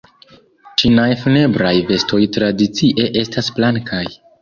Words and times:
Ĉinaj 0.81 1.05
funebraj 1.25 1.75
vestoj 1.91 2.21
tradicie 2.41 3.09
estas 3.25 3.55
blankaj. 3.61 4.05